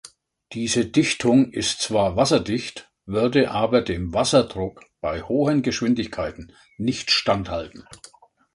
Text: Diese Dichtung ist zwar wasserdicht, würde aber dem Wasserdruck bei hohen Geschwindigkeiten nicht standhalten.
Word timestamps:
Diese 0.53 0.83
Dichtung 0.87 1.51
ist 1.51 1.79
zwar 1.81 2.15
wasserdicht, 2.15 2.89
würde 3.05 3.51
aber 3.51 3.83
dem 3.83 4.15
Wasserdruck 4.15 4.81
bei 4.99 5.21
hohen 5.21 5.61
Geschwindigkeiten 5.61 6.53
nicht 6.79 7.11
standhalten. 7.11 7.83